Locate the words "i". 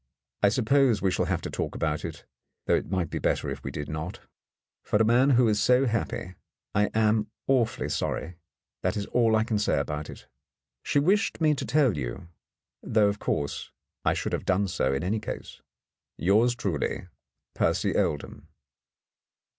0.41-0.49, 6.73-6.87, 9.35-9.43, 14.03-14.15